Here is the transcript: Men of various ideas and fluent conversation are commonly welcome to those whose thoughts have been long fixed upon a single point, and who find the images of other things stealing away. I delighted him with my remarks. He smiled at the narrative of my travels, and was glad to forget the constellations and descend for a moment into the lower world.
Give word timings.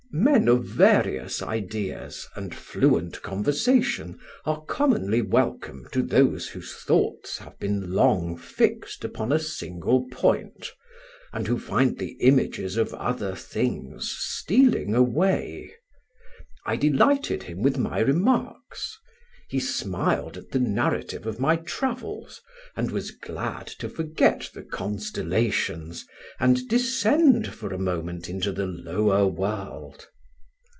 Men 0.13 0.49
of 0.49 0.65
various 0.65 1.41
ideas 1.41 2.27
and 2.35 2.53
fluent 2.53 3.21
conversation 3.21 4.19
are 4.43 4.61
commonly 4.65 5.21
welcome 5.21 5.87
to 5.93 6.01
those 6.03 6.49
whose 6.49 6.73
thoughts 6.75 7.37
have 7.37 7.57
been 7.59 7.93
long 7.93 8.35
fixed 8.37 9.05
upon 9.05 9.31
a 9.31 9.39
single 9.39 10.05
point, 10.11 10.73
and 11.31 11.47
who 11.47 11.57
find 11.57 11.97
the 11.97 12.17
images 12.19 12.75
of 12.75 12.93
other 12.95 13.35
things 13.35 14.13
stealing 14.19 14.93
away. 14.95 15.73
I 16.65 16.75
delighted 16.75 17.43
him 17.43 17.61
with 17.61 17.77
my 17.77 17.99
remarks. 17.99 18.97
He 19.49 19.59
smiled 19.59 20.37
at 20.37 20.51
the 20.51 20.59
narrative 20.61 21.25
of 21.27 21.37
my 21.37 21.57
travels, 21.57 22.41
and 22.73 22.89
was 22.89 23.11
glad 23.11 23.67
to 23.67 23.89
forget 23.89 24.49
the 24.53 24.63
constellations 24.63 26.05
and 26.39 26.65
descend 26.69 27.53
for 27.53 27.73
a 27.73 27.77
moment 27.77 28.29
into 28.29 28.53
the 28.53 28.65
lower 28.67 29.27
world. 29.27 30.07